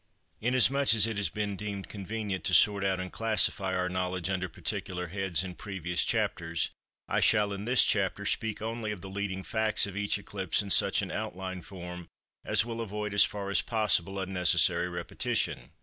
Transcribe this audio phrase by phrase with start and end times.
[0.39, 4.49] Inasmuch as it has been deemed convenient to sort out and classify our knowledge under
[4.49, 6.71] particular heads in previous chapters,
[7.07, 10.71] I shall in this chapter speak only of the leading facts of each eclipse in
[10.71, 12.07] such an outline form
[12.43, 15.69] as will avoid as far as possible unnecessary repetition.